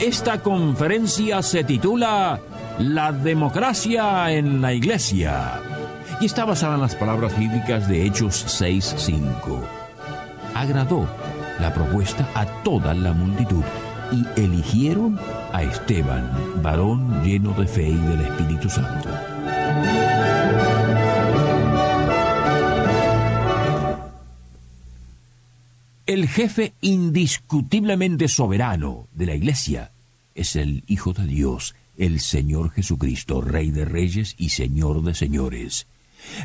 [0.00, 2.40] Esta conferencia se titula
[2.78, 5.60] La democracia en la Iglesia
[6.18, 9.60] y está basada en las palabras bíblicas de Hechos 6:5.
[10.54, 11.06] Agradó
[11.60, 13.62] la propuesta a toda la multitud
[14.10, 15.20] y eligieron
[15.52, 16.30] a Esteban,
[16.62, 19.10] varón lleno de fe y del Espíritu Santo.
[26.20, 29.90] El jefe indiscutiblemente soberano de la Iglesia
[30.34, 35.86] es el Hijo de Dios, el Señor Jesucristo, Rey de Reyes y Señor de Señores.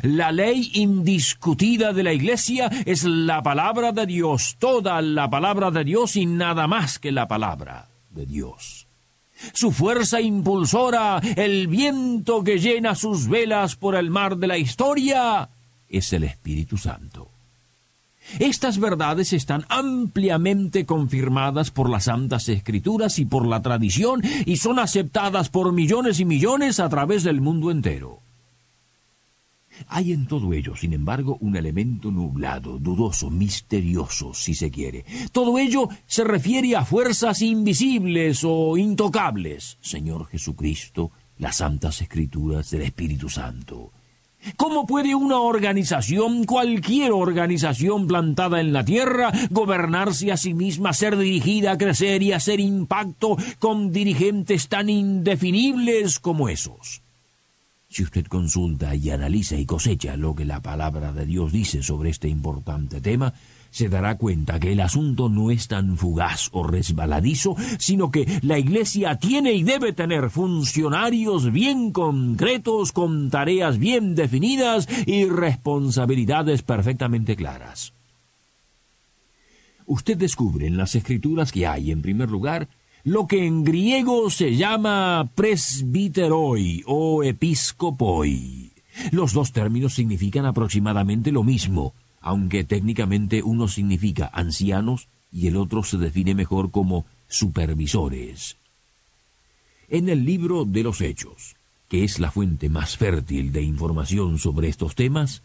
[0.00, 5.84] La ley indiscutida de la Iglesia es la palabra de Dios, toda la palabra de
[5.84, 8.86] Dios y nada más que la palabra de Dios.
[9.52, 15.50] Su fuerza impulsora, el viento que llena sus velas por el mar de la historia,
[15.86, 17.35] es el Espíritu Santo.
[18.38, 24.78] Estas verdades están ampliamente confirmadas por las Santas Escrituras y por la tradición y son
[24.78, 28.20] aceptadas por millones y millones a través del mundo entero.
[29.88, 35.04] Hay en todo ello, sin embargo, un elemento nublado, dudoso, misterioso, si se quiere.
[35.32, 39.76] Todo ello se refiere a fuerzas invisibles o intocables.
[39.80, 43.92] Señor Jesucristo, las Santas Escrituras del Espíritu Santo.
[44.56, 51.16] ¿Cómo puede una organización, cualquier organización plantada en la Tierra, gobernarse a sí misma, ser
[51.16, 57.02] dirigida, crecer y hacer impacto con dirigentes tan indefinibles como esos?
[57.88, 62.10] Si usted consulta y analiza y cosecha lo que la palabra de Dios dice sobre
[62.10, 63.32] este importante tema,
[63.76, 68.58] se dará cuenta que el asunto no es tan fugaz o resbaladizo, sino que la
[68.58, 77.36] Iglesia tiene y debe tener funcionarios bien concretos, con tareas bien definidas y responsabilidades perfectamente
[77.36, 77.92] claras.
[79.84, 82.68] Usted descubre en las escrituras que hay, en primer lugar,
[83.04, 88.72] lo que en griego se llama presbiteroi o episcopoi.
[89.12, 91.92] Los dos términos significan aproximadamente lo mismo,
[92.26, 98.56] aunque técnicamente uno significa ancianos y el otro se define mejor como supervisores.
[99.88, 101.54] En el libro de los Hechos,
[101.88, 105.42] que es la fuente más fértil de información sobre estos temas,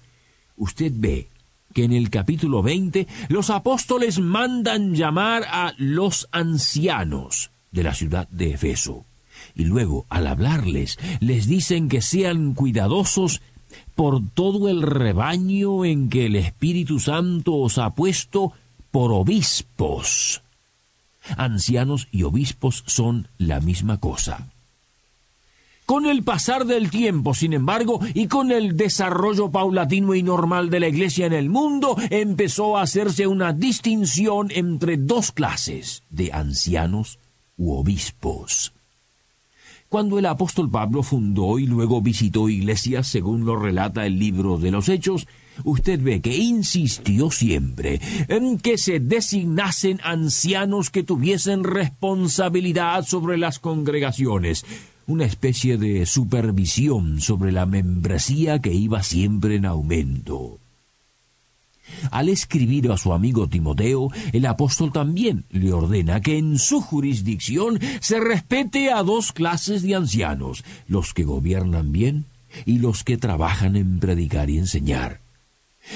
[0.58, 1.28] usted ve
[1.72, 8.28] que en el capítulo 20 los apóstoles mandan llamar a los ancianos de la ciudad
[8.30, 9.06] de Efeso.
[9.54, 13.42] Y luego, al hablarles, les dicen que sean cuidadosos
[13.96, 18.54] por todo el rebaño en que el Espíritu Santo os ha puesto
[18.92, 20.42] por obispos.
[21.38, 24.48] Ancianos y obispos son la misma cosa.
[25.86, 30.80] Con el pasar del tiempo, sin embargo, y con el desarrollo paulatino y normal de
[30.80, 37.20] la Iglesia en el mundo, empezó a hacerse una distinción entre dos clases de ancianos
[37.58, 38.72] u obispos.
[39.92, 44.72] Cuando el apóstol Pablo fundó y luego visitó iglesias, según lo relata el libro de
[44.72, 45.28] los Hechos,
[45.66, 48.00] usted ve que insistió siempre
[48.30, 54.66] en que se designasen ancianos que tuviesen responsabilidad sobre las congregaciones,
[55.08, 60.62] una especie de supervisión sobre la membresía que iba siempre en aumento.
[62.12, 67.80] Al escribir a su amigo Timoteo, el apóstol también le ordena que en su jurisdicción
[68.00, 72.26] se respete a dos clases de ancianos, los que gobiernan bien
[72.66, 75.21] y los que trabajan en predicar y enseñar.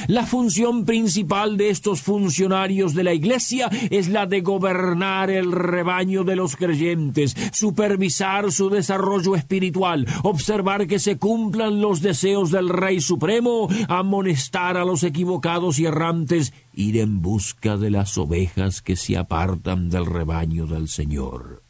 [0.07, 6.23] La función principal de estos funcionarios de la Iglesia es la de gobernar el rebaño
[6.23, 13.01] de los creyentes, supervisar su desarrollo espiritual, observar que se cumplan los deseos del Rey
[13.01, 19.17] Supremo, amonestar a los equivocados y errantes, ir en busca de las ovejas que se
[19.17, 21.64] apartan del rebaño del Señor.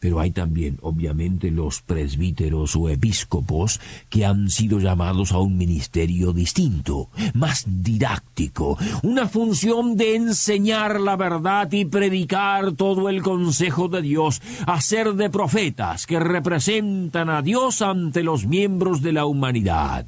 [0.00, 6.32] Pero hay también, obviamente, los presbíteros o episcopos que han sido llamados a un ministerio
[6.32, 14.02] distinto, más didáctico, una función de enseñar la verdad y predicar todo el consejo de
[14.02, 20.06] Dios, hacer de profetas que representan a Dios ante los miembros de la humanidad.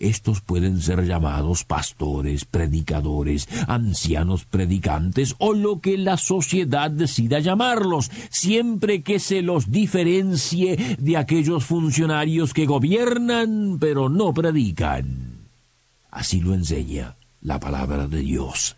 [0.00, 8.10] Estos pueden ser llamados pastores, predicadores, ancianos predicantes o lo que la sociedad decida llamarlos,
[8.30, 15.48] siempre que se los diferencie de aquellos funcionarios que gobiernan pero no predican.
[16.10, 18.76] Así lo enseña la palabra de Dios.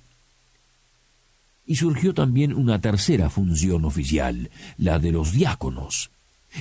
[1.67, 6.11] Y surgió también una tercera función oficial, la de los diáconos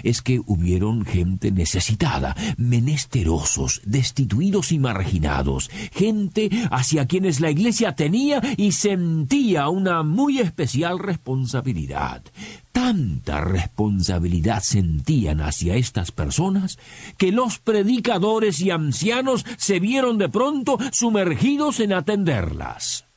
[0.03, 8.41] es que hubieron gente necesitada, menesterosos, destituidos y marginados, gente hacia quienes la Iglesia tenía
[8.57, 12.23] y sentía una muy especial responsabilidad.
[12.71, 16.79] Tanta responsabilidad sentían hacia estas personas
[17.17, 23.08] que los predicadores y ancianos se vieron de pronto sumergidos en atenderlas.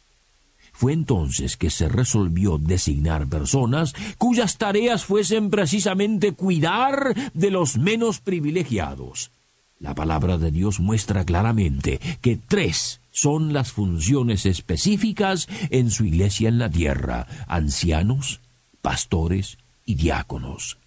[0.82, 8.19] Fue entonces que se resolvió designar personas cuyas tareas fuesen precisamente cuidar de los menos
[8.19, 9.31] privilegiados.
[9.79, 16.49] La palabra de Dios muestra claramente que tres son las funciones específicas en su iglesia
[16.49, 18.40] en la tierra, ancianos,
[18.81, 20.79] pastores y diáconos.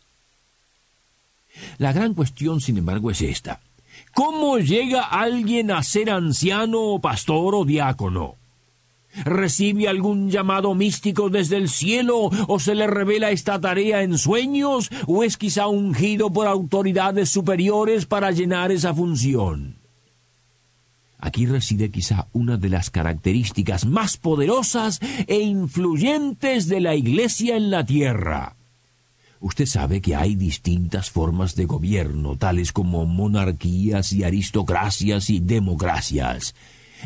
[1.77, 3.61] La gran cuestión, sin embargo, es esta.
[4.13, 8.35] ¿Cómo llega alguien a ser anciano, pastor o diácono?
[9.23, 14.89] ¿Recibe algún llamado místico desde el cielo o se le revela esta tarea en sueños
[15.07, 19.77] o es quizá ungido por autoridades superiores para llenar esa función?
[21.17, 27.71] Aquí reside quizá una de las características más poderosas e influyentes de la Iglesia en
[27.71, 28.55] la tierra.
[29.39, 36.53] Usted sabe que hay distintas formas de gobierno, tales como monarquías y aristocracias y democracias.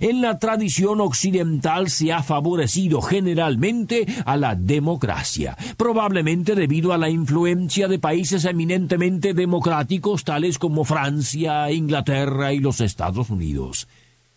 [0.02, 7.10] En la tradición occidental se ha favorecido generalmente a la democracia, probablemente debido a la
[7.10, 13.88] influencia de países eminentemente democráticos tales como Francia, Inglaterra y los Estados Unidos.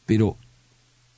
[0.06, 0.36] Pero,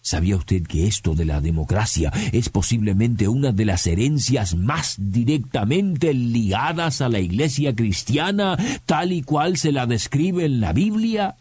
[0.02, 6.12] ¿sabía usted que esto de la democracia es posiblemente una de las herencias más directamente
[6.12, 11.36] ligadas a la Iglesia cristiana, tal y cual se la describe en la Biblia?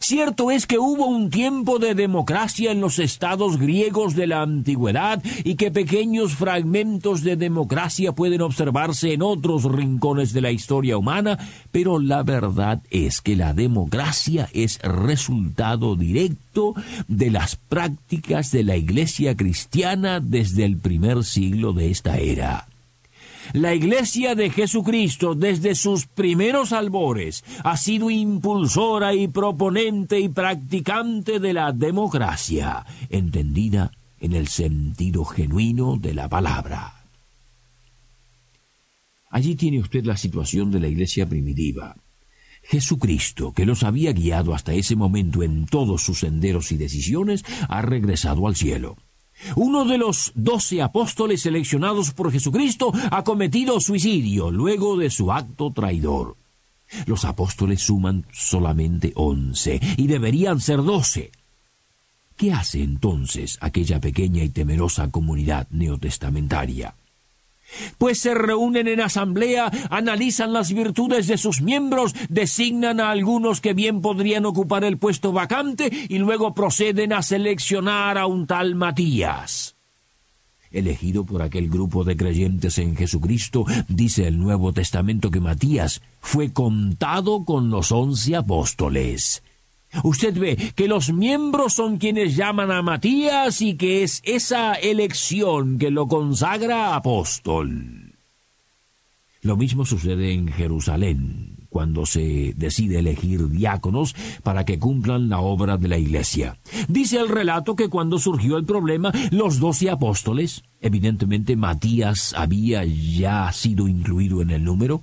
[0.00, 5.22] Cierto es que hubo un tiempo de democracia en los estados griegos de la antigüedad
[5.44, 11.38] y que pequeños fragmentos de democracia pueden observarse en otros rincones de la historia humana,
[11.70, 16.74] pero la verdad es que la democracia es resultado directo
[17.08, 22.68] de las prácticas de la Iglesia cristiana desde el primer siglo de esta era.
[23.52, 31.38] La Iglesia de Jesucristo desde sus primeros albores ha sido impulsora y proponente y practicante
[31.38, 37.04] de la democracia, entendida en el sentido genuino de la palabra.
[39.30, 41.96] Allí tiene usted la situación de la Iglesia primitiva.
[42.62, 47.82] Jesucristo, que los había guiado hasta ese momento en todos sus senderos y decisiones, ha
[47.82, 48.96] regresado al cielo.
[49.56, 55.72] Uno de los doce apóstoles seleccionados por Jesucristo ha cometido suicidio luego de su acto
[55.72, 56.36] traidor.
[57.06, 61.32] Los apóstoles suman solamente once y deberían ser doce.
[62.36, 66.94] ¿Qué hace entonces aquella pequeña y temerosa comunidad neotestamentaria?
[67.98, 73.74] Pues se reúnen en asamblea, analizan las virtudes de sus miembros, designan a algunos que
[73.74, 79.76] bien podrían ocupar el puesto vacante y luego proceden a seleccionar a un tal Matías.
[80.70, 86.52] Elegido por aquel grupo de creyentes en Jesucristo, dice el Nuevo Testamento que Matías fue
[86.52, 89.44] contado con los once apóstoles.
[90.02, 95.78] Usted ve que los miembros son quienes llaman a Matías y que es esa elección
[95.78, 98.14] que lo consagra apóstol.
[99.42, 105.76] Lo mismo sucede en Jerusalén, cuando se decide elegir diáconos para que cumplan la obra
[105.76, 106.58] de la iglesia.
[106.88, 113.52] Dice el relato que cuando surgió el problema, los doce apóstoles, evidentemente Matías había ya
[113.52, 115.02] sido incluido en el número,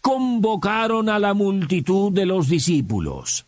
[0.00, 3.46] convocaron a la multitud de los discípulos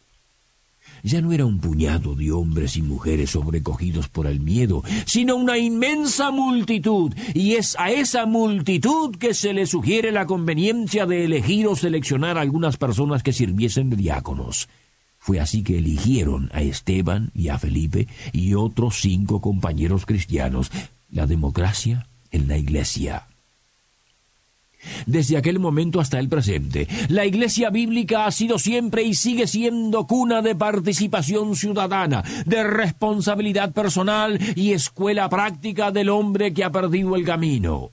[1.03, 5.59] ya no era un puñado de hombres y mujeres sobrecogidos por el miedo, sino una
[5.59, 11.67] inmensa multitud, y es a esa multitud que se le sugiere la conveniencia de elegir
[11.67, 14.69] o seleccionar a algunas personas que sirviesen de diáconos.
[15.19, 20.71] Fue así que eligieron a Esteban y a Felipe y otros cinco compañeros cristianos,
[21.11, 23.27] la democracia en la iglesia
[25.07, 26.89] desde aquel momento hasta el presente.
[27.09, 33.73] La Iglesia Bíblica ha sido siempre y sigue siendo cuna de participación ciudadana, de responsabilidad
[33.73, 37.91] personal y escuela práctica del hombre que ha perdido el camino.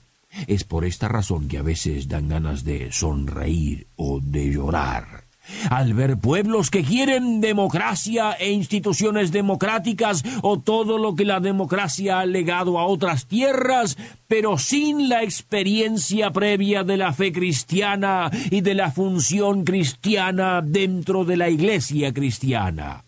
[0.47, 5.22] Es por esta razón que a veces dan ganas de sonreír o de llorar.
[5.69, 12.19] Al ver pueblos que quieren democracia e instituciones democráticas o todo lo que la democracia
[12.19, 13.97] ha legado a otras tierras,
[14.27, 21.25] pero sin la experiencia previa de la fe cristiana y de la función cristiana dentro
[21.25, 23.03] de la iglesia cristiana.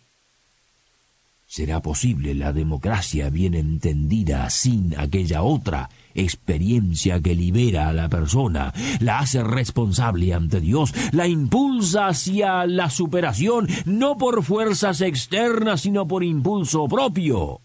[1.46, 8.74] ¿Será posible la democracia bien entendida sin aquella otra experiencia que libera a la persona,
[9.00, 16.08] la hace responsable ante Dios, la impulsa hacia la superación, no por fuerzas externas, sino
[16.08, 17.62] por impulso propio?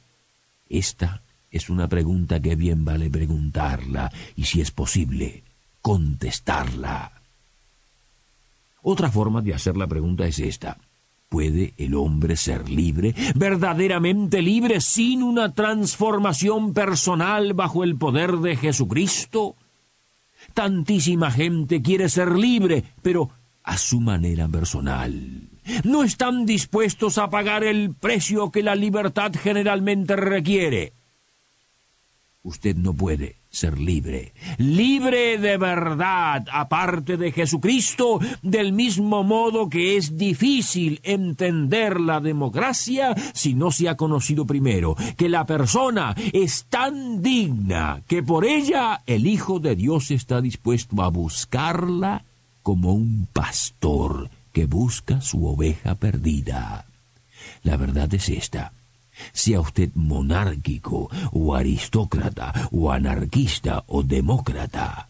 [0.68, 5.42] Esta es una pregunta que bien vale preguntarla y, si es posible,
[5.80, 7.12] contestarla.
[8.82, 10.78] Otra forma de hacer la pregunta es esta.
[11.30, 18.56] ¿Puede el hombre ser libre, verdaderamente libre, sin una transformación personal bajo el poder de
[18.56, 19.54] Jesucristo?
[20.54, 23.30] Tantísima gente quiere ser libre, pero
[23.62, 25.48] a su manera personal.
[25.84, 30.94] No están dispuestos a pagar el precio que la libertad generalmente requiere.
[32.42, 39.98] Usted no puede ser libre, libre de verdad, aparte de Jesucristo, del mismo modo que
[39.98, 46.64] es difícil entender la democracia si no se ha conocido primero que la persona es
[46.70, 52.24] tan digna que por ella el Hijo de Dios está dispuesto a buscarla
[52.62, 56.86] como un pastor que busca su oveja perdida.
[57.64, 58.72] La verdad es esta
[59.32, 65.08] sea usted monárquico o aristócrata o anarquista o demócrata,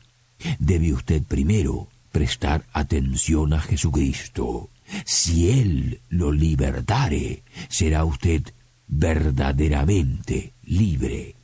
[0.59, 4.71] debe usted primero prestar atención a Jesucristo.
[5.05, 8.43] Si Él lo libertare, será usted
[8.89, 11.37] verdaderamente libre.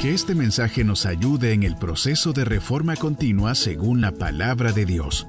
[0.00, 4.84] Que este mensaje nos ayude en el proceso de reforma continua según la palabra de
[4.84, 5.28] Dios.